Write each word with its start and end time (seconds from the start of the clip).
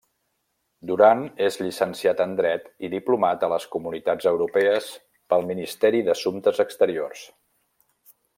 Duran 0.91 1.19
és 1.47 1.57
llicenciat 1.63 2.23
en 2.25 2.33
dret 2.39 2.65
i 2.87 2.91
diplomat 2.93 3.45
a 3.47 3.51
les 3.53 3.67
comunitats 3.75 4.31
europees 4.33 4.89
pel 5.35 5.47
Ministeri 5.53 6.03
d'Assumptes 6.09 6.65
Exteriors. 6.67 7.25